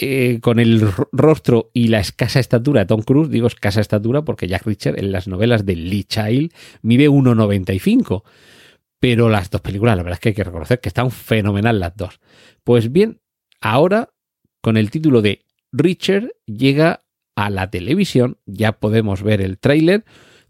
Eh, 0.00 0.40
con 0.40 0.58
el 0.58 0.90
rostro 1.12 1.70
y 1.72 1.86
la 1.86 2.00
escasa 2.00 2.40
estatura 2.40 2.80
de 2.80 2.86
Tom 2.86 3.02
Cruise, 3.02 3.30
digo 3.30 3.46
escasa 3.46 3.80
estatura 3.80 4.24
porque 4.24 4.48
Jack 4.48 4.66
Reacher 4.66 4.98
en 4.98 5.12
las 5.12 5.28
novelas 5.28 5.64
de 5.64 5.76
Lee 5.76 6.02
Child 6.02 6.52
mide 6.82 7.08
1,95 7.08 8.24
pero 9.04 9.28
las 9.28 9.50
dos 9.50 9.60
películas, 9.60 9.98
la 9.98 10.02
verdad 10.02 10.16
es 10.16 10.20
que 10.20 10.30
hay 10.30 10.34
que 10.34 10.44
reconocer 10.44 10.80
que 10.80 10.88
están 10.88 11.10
fenomenal 11.10 11.78
las 11.78 11.94
dos. 11.94 12.20
Pues 12.64 12.90
bien, 12.90 13.20
ahora 13.60 14.08
con 14.62 14.78
el 14.78 14.90
título 14.90 15.20
de 15.20 15.44
Richard 15.72 16.30
llega 16.46 17.02
a 17.36 17.50
la 17.50 17.68
televisión, 17.68 18.38
ya 18.46 18.72
podemos 18.72 19.22
ver 19.22 19.42
el 19.42 19.58
tráiler, 19.58 20.06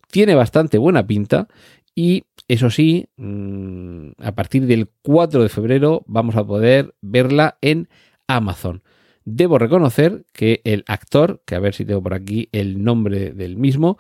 tiene 0.09 0.37
bastante 0.37 0.79
buena 0.79 1.05
pinta 1.05 1.49
y 1.95 2.25
eso 2.49 2.71
sí, 2.71 3.07
mm, 3.17 4.11
a 4.19 4.33
partir 4.33 4.67
del 4.67 4.89
4 5.03 5.43
de 5.43 5.49
febrero 5.49 6.03
vamos 6.07 6.37
a 6.37 6.47
poder 6.47 6.95
verla 7.01 7.59
en 7.61 7.89
Amazon. 8.27 8.83
Debo 9.25 9.59
reconocer 9.59 10.25
que 10.33 10.61
el 10.65 10.85
actor, 10.87 11.41
que 11.47 11.55
a 11.55 11.61
ver 11.61 11.75
si 11.75 11.85
tengo 11.85 12.03
por 12.03 12.15
aquí 12.15 12.49
el 12.53 12.83
nombre 12.83 13.33
del 13.33 13.57
mismo, 13.57 13.99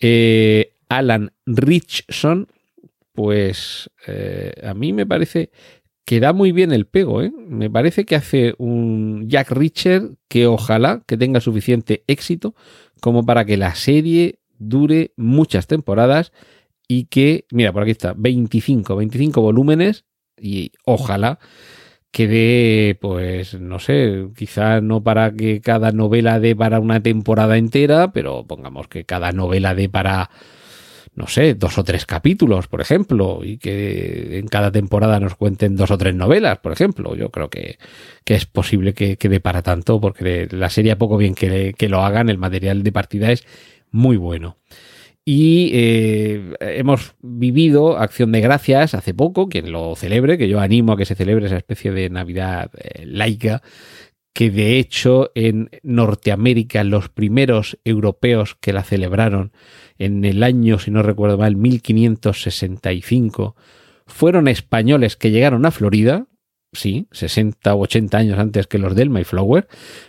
eh, 0.00 0.72
Alan 0.88 1.32
Richson, 1.46 2.48
pues 3.12 3.90
eh, 4.06 4.52
a 4.62 4.74
mí 4.74 4.92
me 4.92 5.06
parece 5.06 5.50
que 6.04 6.20
da 6.20 6.32
muy 6.32 6.52
bien 6.52 6.72
el 6.72 6.86
pego. 6.86 7.22
¿eh? 7.22 7.32
Me 7.48 7.70
parece 7.70 8.04
que 8.04 8.16
hace 8.16 8.54
un 8.58 9.28
Jack 9.28 9.50
Reacher 9.50 10.10
que 10.28 10.46
ojalá 10.46 11.02
que 11.06 11.16
tenga 11.16 11.40
suficiente 11.40 12.04
éxito 12.06 12.54
como 13.00 13.24
para 13.24 13.44
que 13.44 13.56
la 13.56 13.74
serie 13.74 14.38
dure 14.58 15.12
muchas 15.16 15.66
temporadas 15.66 16.32
y 16.88 17.04
que, 17.04 17.46
mira, 17.50 17.72
por 17.72 17.82
aquí 17.82 17.92
está, 17.92 18.14
25, 18.16 18.96
25 18.96 19.40
volúmenes 19.40 20.04
y 20.40 20.72
ojalá 20.84 21.38
que 22.10 22.28
dé, 22.28 22.98
pues, 23.00 23.60
no 23.60 23.78
sé, 23.78 24.28
quizá 24.36 24.80
no 24.80 25.02
para 25.02 25.34
que 25.34 25.60
cada 25.60 25.92
novela 25.92 26.40
dé 26.40 26.56
para 26.56 26.80
una 26.80 27.02
temporada 27.02 27.58
entera, 27.58 28.12
pero 28.12 28.46
pongamos 28.46 28.88
que 28.88 29.04
cada 29.04 29.32
novela 29.32 29.74
dé 29.74 29.88
para 29.88 30.30
no 31.16 31.26
sé, 31.26 31.54
dos 31.54 31.78
o 31.78 31.84
tres 31.84 32.04
capítulos, 32.04 32.68
por 32.68 32.82
ejemplo, 32.82 33.40
y 33.42 33.56
que 33.56 34.38
en 34.38 34.46
cada 34.48 34.70
temporada 34.70 35.18
nos 35.18 35.34
cuenten 35.34 35.74
dos 35.74 35.90
o 35.90 35.96
tres 35.96 36.14
novelas, 36.14 36.58
por 36.58 36.72
ejemplo. 36.72 37.16
Yo 37.16 37.30
creo 37.30 37.48
que, 37.48 37.78
es 38.26 38.44
posible 38.44 38.92
que 38.92 39.16
quede 39.16 39.40
para 39.40 39.62
tanto, 39.62 39.98
porque 39.98 40.46
la 40.50 40.68
serie 40.68 40.94
poco 40.96 41.16
bien 41.16 41.34
que, 41.34 41.74
que, 41.76 41.88
lo 41.88 42.04
hagan, 42.04 42.28
el 42.28 42.36
material 42.36 42.82
de 42.82 42.92
partida 42.92 43.32
es 43.32 43.46
muy 43.90 44.18
bueno. 44.18 44.58
Y 45.28 45.72
eh, 45.74 46.54
hemos 46.60 47.16
vivido 47.20 47.98
Acción 47.98 48.30
de 48.30 48.40
Gracias 48.40 48.94
hace 48.94 49.12
poco, 49.12 49.48
quien 49.48 49.72
lo 49.72 49.96
celebre, 49.96 50.38
que 50.38 50.48
yo 50.48 50.60
animo 50.60 50.92
a 50.92 50.96
que 50.96 51.04
se 51.04 51.16
celebre 51.16 51.46
esa 51.46 51.56
especie 51.56 51.90
de 51.90 52.08
Navidad 52.08 52.70
eh, 52.76 53.04
laica, 53.06 53.60
que 54.32 54.52
de 54.52 54.78
hecho 54.78 55.32
en 55.34 55.68
Norteamérica 55.82 56.84
los 56.84 57.08
primeros 57.08 57.76
europeos 57.84 58.54
que 58.54 58.72
la 58.72 58.84
celebraron 58.84 59.50
en 59.98 60.24
el 60.24 60.44
año, 60.44 60.78
si 60.78 60.92
no 60.92 61.02
recuerdo 61.02 61.38
mal, 61.38 61.56
1565, 61.56 63.56
fueron 64.06 64.46
españoles 64.46 65.16
que 65.16 65.32
llegaron 65.32 65.66
a 65.66 65.72
Florida, 65.72 66.28
sí, 66.72 67.08
60 67.10 67.74
o 67.74 67.80
80 67.80 68.16
años 68.16 68.38
antes 68.38 68.68
que 68.68 68.78
los 68.78 68.94
del 68.94 69.10
Mayflower, 69.10 69.66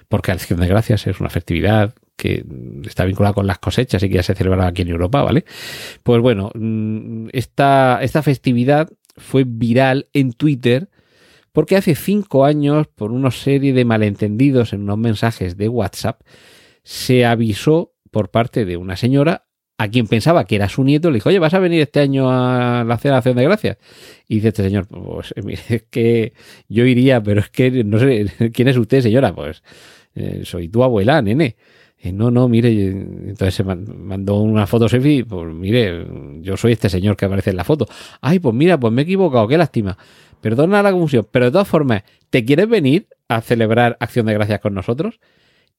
porque 0.10 0.32
Acción 0.32 0.60
de 0.60 0.68
Gracias 0.68 1.08
es 1.08 1.20
una 1.20 1.32
festividad 1.32 1.96
que 2.18 2.44
está 2.86 3.06
vinculada 3.06 3.34
con 3.34 3.48
las 3.48 3.60
cosechas 3.60 4.04
y 4.04 4.10
que 4.10 4.16
ya 4.16 4.24
se 4.24 4.36
celebraba 4.36 4.68
aquí 4.68 4.82
en 4.82 4.90
Europa, 4.90 5.22
¿vale? 5.22 5.46
Pues 6.04 6.22
bueno, 6.22 6.52
mm, 6.54 7.28
esta, 7.32 8.00
esta 8.02 8.24
festividad 8.24 8.90
fue 9.16 9.46
viral 9.46 10.10
en 10.14 10.34
Twitter 10.34 10.90
porque 11.54 11.76
hace 11.76 11.96
cinco 11.96 12.46
años, 12.46 12.88
por 12.88 13.12
una 13.12 13.32
serie 13.32 13.74
de 13.74 13.86
malentendidos 13.86 14.74
en 14.74 14.82
unos 14.84 14.98
mensajes 14.98 15.58
de 15.58 15.70
WhatsApp, 15.70 16.22
se 16.84 17.26
avisó 17.26 17.94
por 18.12 18.30
parte 18.30 18.66
de 18.66 18.78
una 18.78 18.96
señora 18.96 19.48
a 19.80 19.88
quien 19.90 20.08
pensaba 20.08 20.46
que 20.46 20.56
era 20.56 20.70
su 20.70 20.84
nieto, 20.84 21.10
le 21.10 21.16
dijo, 21.16 21.30
oye, 21.30 21.40
¿vas 21.40 21.54
a 21.54 21.60
venir 21.60 21.82
este 21.82 22.00
año 22.00 22.30
a 22.32 22.84
la 22.84 22.98
celebración 22.98 23.36
de 23.38 23.44
gracias? 23.44 23.78
Y 24.28 24.36
dice 24.36 24.48
este 24.50 24.64
señor, 24.64 24.88
pues 24.88 25.34
mire, 25.44 25.62
es 25.70 25.84
que 25.90 26.34
yo 26.68 26.86
iría, 26.86 27.22
pero 27.22 27.42
es 27.42 27.50
que 27.50 27.84
no 27.84 28.00
sé, 28.00 28.26
¿quién 28.54 28.68
es 28.68 28.78
usted, 28.78 29.02
señora? 29.02 29.34
Pues 29.36 29.64
eh, 30.16 30.42
soy 30.46 30.68
tu 30.68 30.84
abuela, 30.84 31.22
nene. 31.22 31.56
Eh, 32.00 32.12
no, 32.12 32.30
no, 32.30 32.48
mire, 32.48 32.70
entonces 32.70 33.56
se 33.56 33.64
mandó 33.64 34.36
una 34.36 34.68
foto 34.68 34.88
selfie, 34.88 35.26
pues 35.26 35.52
mire, 35.54 36.06
yo 36.42 36.56
soy 36.56 36.74
este 36.74 36.90
señor 36.90 37.18
que 37.18 37.26
aparece 37.26 37.50
en 37.50 37.58
la 37.58 37.64
foto. 37.64 37.88
Ay, 38.22 38.40
pues 38.40 38.54
mira, 38.54 38.80
pues 38.80 38.94
me 38.94 39.02
he 39.02 39.04
equivocado, 39.04 39.48
qué 39.48 39.58
lástima. 39.58 39.98
Perdona 40.42 40.84
la 40.84 40.92
confusión, 40.92 41.28
pero 41.32 41.46
de 41.46 41.52
todas 41.52 41.68
formas, 41.68 42.04
¿te 42.30 42.46
quieres 42.46 42.70
venir 42.70 43.08
a 43.28 43.42
celebrar 43.42 43.98
Acción 44.00 44.28
de 44.28 44.34
Gracias 44.34 44.60
con 44.60 44.74
nosotros? 44.74 45.20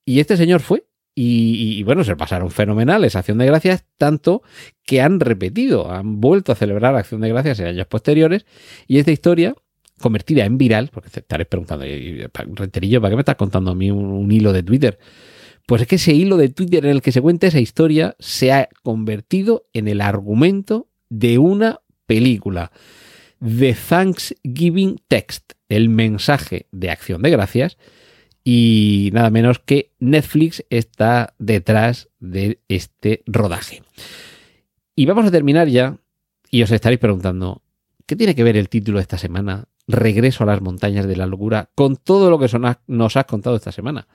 Y 0.04 0.20
este 0.20 0.36
señor 0.36 0.60
fue 0.60 0.84
y, 1.20 1.82
bueno, 1.82 2.04
se 2.04 2.14
pasaron 2.14 2.48
fenomenales 2.52 3.16
Acción 3.16 3.38
de 3.38 3.46
Gracias, 3.46 3.84
tanto 3.96 4.42
que 4.84 5.00
han 5.00 5.18
repetido, 5.18 5.90
han 5.90 6.20
vuelto 6.20 6.52
a 6.52 6.54
celebrar 6.54 6.94
Acción 6.94 7.20
de 7.20 7.28
Gracias 7.28 7.58
en 7.58 7.66
años 7.66 7.88
posteriores. 7.88 8.46
Y 8.86 8.98
esta 8.98 9.10
historia, 9.10 9.56
convertida 10.00 10.44
en 10.44 10.58
viral, 10.58 10.90
porque 10.92 11.10
te 11.10 11.18
estaréis 11.18 11.48
preguntando, 11.48 11.84
Renterillo, 12.54 13.00
¿para 13.00 13.10
qué 13.10 13.16
me 13.16 13.22
estás 13.22 13.34
contando 13.34 13.72
a 13.72 13.74
mí 13.74 13.90
un, 13.90 14.30
hilo 14.30 14.52
de 14.52 14.62
Twitter? 14.62 15.00
Pues 15.68 15.82
es 15.82 15.88
que 15.88 15.96
ese 15.96 16.14
hilo 16.14 16.38
de 16.38 16.48
Twitter 16.48 16.86
en 16.86 16.92
el 16.92 17.02
que 17.02 17.12
se 17.12 17.20
cuenta 17.20 17.46
esa 17.46 17.60
historia 17.60 18.16
se 18.18 18.52
ha 18.52 18.70
convertido 18.82 19.66
en 19.74 19.86
el 19.86 20.00
argumento 20.00 20.88
de 21.10 21.36
una 21.36 21.80
película. 22.06 22.72
The 23.44 23.74
Thanksgiving 23.74 24.98
Text, 25.08 25.52
el 25.68 25.90
mensaje 25.90 26.68
de 26.72 26.88
acción 26.88 27.20
de 27.20 27.28
gracias, 27.28 27.76
y 28.42 29.10
nada 29.12 29.28
menos 29.28 29.58
que 29.58 29.92
Netflix 29.98 30.64
está 30.70 31.34
detrás 31.38 32.08
de 32.18 32.60
este 32.68 33.22
rodaje. 33.26 33.82
Y 34.96 35.04
vamos 35.04 35.26
a 35.26 35.30
terminar 35.30 35.68
ya 35.68 35.98
y 36.50 36.62
os 36.62 36.70
estaréis 36.70 36.98
preguntando, 36.98 37.60
¿qué 38.06 38.16
tiene 38.16 38.34
que 38.34 38.42
ver 38.42 38.56
el 38.56 38.70
título 38.70 39.00
de 39.00 39.02
esta 39.02 39.18
semana, 39.18 39.68
Regreso 39.86 40.44
a 40.44 40.46
las 40.46 40.62
montañas 40.62 41.06
de 41.06 41.16
la 41.16 41.26
locura, 41.26 41.68
con 41.74 41.96
todo 41.96 42.30
lo 42.30 42.38
que 42.38 42.48
nos 42.86 43.16
has 43.18 43.24
contado 43.26 43.56
esta 43.56 43.70
semana? 43.70 44.08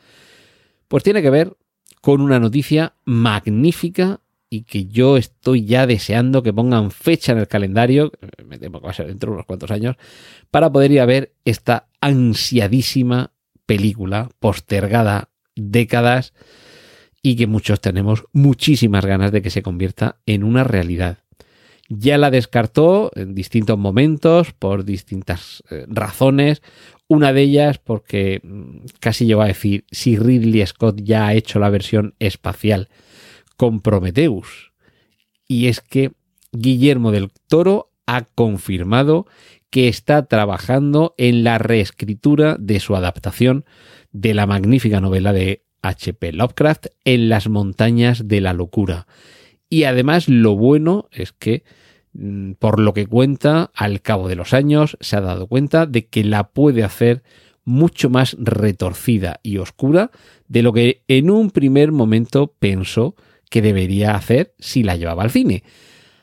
Pues 0.87 1.03
tiene 1.03 1.21
que 1.21 1.29
ver 1.29 1.55
con 2.01 2.21
una 2.21 2.39
noticia 2.39 2.93
magnífica 3.05 4.19
y 4.49 4.63
que 4.63 4.85
yo 4.85 5.17
estoy 5.17 5.65
ya 5.65 5.87
deseando 5.87 6.43
que 6.43 6.53
pongan 6.53 6.91
fecha 6.91 7.31
en 7.31 7.39
el 7.39 7.47
calendario, 7.47 8.11
me 8.45 8.59
temo 8.59 8.79
que 8.79 8.85
va 8.85 8.91
a 8.91 8.93
ser 8.93 9.07
dentro 9.07 9.31
de 9.31 9.35
unos 9.35 9.45
cuantos 9.47 9.71
años, 9.71 9.95
para 10.51 10.71
poder 10.71 10.91
ir 10.91 11.01
a 11.01 11.07
ver 11.07 11.33
esta 11.43 11.87
ansiadísima 12.01 13.31
película, 13.65 14.29
postergada 14.39 15.29
décadas 15.55 16.33
y 17.21 17.35
que 17.35 17.47
muchos 17.47 17.79
tenemos 17.79 18.25
muchísimas 18.33 19.05
ganas 19.05 19.31
de 19.31 19.41
que 19.41 19.49
se 19.49 19.63
convierta 19.63 20.17
en 20.25 20.43
una 20.43 20.63
realidad. 20.63 21.19
Ya 21.89 22.17
la 22.17 22.31
descartó 22.31 23.11
en 23.15 23.33
distintos 23.33 23.77
momentos 23.77 24.53
por 24.53 24.83
distintas 24.85 25.63
eh, 25.69 25.85
razones. 25.87 26.61
Una 27.13 27.31
de 27.31 27.43
ellas 27.43 27.77
porque 27.77 28.41
mm, 28.43 28.85
casi 28.99 29.27
llegó 29.27 29.43
a 29.43 29.47
decir 29.47 29.85
si 29.91 30.17
Ridley 30.17 30.65
Scott 30.65 30.99
ya 31.03 31.27
ha 31.27 31.35
hecho 31.35 31.59
la 31.59 31.69
versión 31.69 32.15
espacial 32.17 32.89
con 33.55 33.81
Prometheus. 33.81 34.71
Y 35.47 35.67
es 35.67 35.79
que 35.79 36.13
Guillermo 36.51 37.11
del 37.11 37.29
Toro 37.47 37.91
ha 38.07 38.23
confirmado 38.23 39.27
que 39.69 39.89
está 39.89 40.25
trabajando 40.25 41.13
en 41.19 41.43
la 41.43 41.59
reescritura 41.59 42.57
de 42.59 42.79
su 42.79 42.95
adaptación 42.95 43.63
de 44.11 44.33
la 44.33 44.47
magnífica 44.47 44.99
novela 44.99 45.33
de 45.33 45.61
H.P. 45.83 46.33
Lovecraft 46.33 46.87
en 47.05 47.29
las 47.29 47.47
montañas 47.47 48.27
de 48.27 48.41
la 48.41 48.53
locura. 48.53 49.05
Y 49.69 49.83
además 49.83 50.27
lo 50.29 50.55
bueno 50.55 51.09
es 51.11 51.31
que, 51.31 51.63
por 52.59 52.79
lo 52.79 52.93
que 52.93 53.07
cuenta, 53.07 53.71
al 53.73 54.01
cabo 54.01 54.27
de 54.27 54.35
los 54.35 54.53
años 54.53 54.97
se 54.99 55.15
ha 55.15 55.21
dado 55.21 55.47
cuenta 55.47 55.85
de 55.85 56.05
que 56.05 56.23
la 56.23 56.49
puede 56.49 56.83
hacer 56.83 57.23
mucho 57.65 58.09
más 58.09 58.35
retorcida 58.39 59.39
y 59.41 59.57
oscura 59.57 60.11
de 60.47 60.63
lo 60.63 60.73
que 60.73 61.03
en 61.07 61.29
un 61.29 61.49
primer 61.49 61.91
momento 61.91 62.53
pensó 62.59 63.15
que 63.49 63.61
debería 63.61 64.15
hacer 64.15 64.53
si 64.59 64.83
la 64.83 64.95
llevaba 64.95 65.23
al 65.23 65.31
cine. 65.31 65.63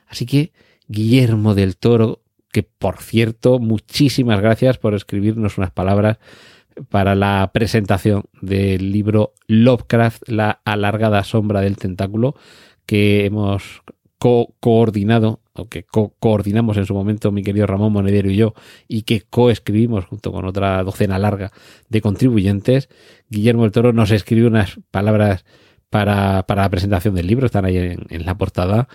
Así 0.07 0.27
que 0.27 0.53
Guillermo 0.87 1.55
del 1.55 1.77
Toro, 1.77 2.23
que 2.53 2.63
por 2.63 2.99
cierto, 2.99 3.59
muchísimas 3.59 4.41
gracias 4.41 4.79
por 4.79 4.95
escribirnos 4.95 5.57
unas 5.57 5.71
palabras 5.71 6.19
para 6.89 7.15
la 7.15 7.51
presentación 7.53 8.25
del 8.41 8.93
libro 8.93 9.35
Lovecraft, 9.47 10.29
la 10.29 10.61
alargada 10.65 11.25
sombra 11.25 11.61
del 11.61 11.77
tentáculo, 11.77 12.35
que 12.87 13.25
hemos 13.25 13.83
coordinado, 14.21 15.41
o 15.55 15.69
que 15.69 15.85
coordinamos 15.85 16.77
en 16.77 16.85
su 16.85 16.95
momento 16.95 17.33
mi 17.33 17.43
querido 17.43 17.67
Ramón 17.67 17.93
Monedero 17.93 18.31
y 18.31 18.37
yo, 18.37 18.55
y 18.87 19.03
que 19.03 19.23
coescribimos 19.23 20.05
junto 20.05 20.31
con 20.31 20.45
otra 20.45 20.83
docena 20.85 21.19
larga 21.19 21.53
de 21.89 22.01
contribuyentes. 22.03 22.91
Guillermo 23.31 23.63
del 23.63 23.73
Toro 23.73 23.93
nos 23.93 24.11
escribió 24.11 24.49
unas 24.49 24.79
palabras 24.91 25.45
para, 25.89 26.47
para 26.47 26.63
la 26.63 26.71
presentación 26.71 27.15
del 27.15 27.27
libro, 27.27 27.47
están 27.47 27.65
ahí 27.65 27.79
en, 27.79 28.07
en 28.11 28.27
la 28.27 28.37
portada. 28.37 28.89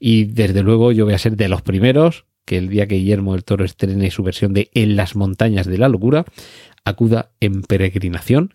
Y 0.00 0.24
desde 0.24 0.62
luego 0.62 0.90
yo 0.90 1.04
voy 1.04 1.14
a 1.14 1.18
ser 1.18 1.36
de 1.36 1.48
los 1.48 1.62
primeros 1.62 2.26
que 2.44 2.58
el 2.58 2.68
día 2.68 2.88
que 2.88 2.96
Guillermo 2.96 3.32
del 3.32 3.44
Toro 3.44 3.64
estrene 3.64 4.10
su 4.10 4.22
versión 4.24 4.52
de 4.52 4.70
En 4.74 4.96
las 4.96 5.14
montañas 5.14 5.66
de 5.66 5.78
la 5.78 5.88
locura, 5.88 6.24
acuda 6.84 7.30
en 7.40 7.62
peregrinación 7.62 8.52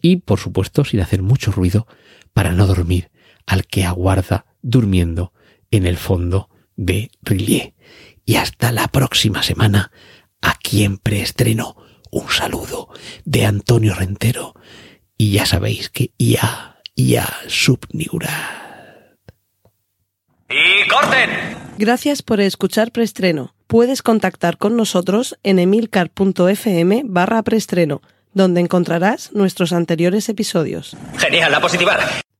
y, 0.00 0.16
por 0.16 0.38
supuesto, 0.38 0.84
sin 0.84 1.00
hacer 1.00 1.22
mucho 1.22 1.52
ruido 1.52 1.86
para 2.32 2.52
no 2.52 2.66
dormir 2.66 3.10
al 3.46 3.66
que 3.66 3.84
aguarda 3.84 4.46
durmiendo 4.62 5.32
en 5.70 5.86
el 5.86 5.96
fondo 5.96 6.48
de 6.76 7.10
Rillier. 7.22 7.74
Y 8.24 8.36
hasta 8.36 8.72
la 8.72 8.88
próxima 8.88 9.42
semana, 9.42 9.90
aquí 10.40 10.84
en 10.84 10.98
preestreno, 10.98 11.76
un 12.10 12.28
saludo 12.28 12.88
de 13.24 13.46
Antonio 13.46 13.94
Rentero. 13.94 14.54
Y 15.16 15.32
ya 15.32 15.46
sabéis 15.46 15.90
que 15.90 16.12
ya, 16.18 16.80
ya 16.96 17.28
subniurat. 17.46 18.30
¡Y 20.48 20.88
corten! 20.88 21.30
Gracias 21.78 22.22
por 22.22 22.40
escuchar 22.40 22.92
preestreno. 22.92 23.54
Puedes 23.66 24.02
contactar 24.02 24.58
con 24.58 24.76
nosotros 24.76 25.38
en 25.42 25.58
emilcar.fm 25.58 27.02
barra 27.04 27.42
preestreno, 27.42 28.02
donde 28.34 28.60
encontrarás 28.60 29.32
nuestros 29.32 29.72
anteriores 29.72 30.28
episodios. 30.28 30.96
Genial, 31.18 31.52
la 31.52 31.60
positivar. 31.60 32.00